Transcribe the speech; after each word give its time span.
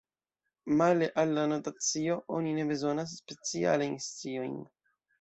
Male 0.79 1.09
al 1.25 1.33
la 1.35 1.43
notacio 1.51 2.17
oni 2.39 2.57
ne 2.57 2.67
bezonas 2.73 3.17
specialajn 3.23 3.99
sciojn. 4.11 4.61